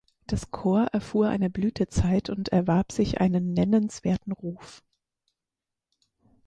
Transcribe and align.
Das 0.25 0.49
Corps 0.49 0.87
erfuhr 0.93 1.29
eine 1.29 1.51
Blütezeit 1.51 2.31
und 2.31 2.49
erwarb 2.49 2.91
sich 2.91 3.21
einen 3.21 3.53
nennenswerten 3.53 4.31
Ruf. 4.33 4.81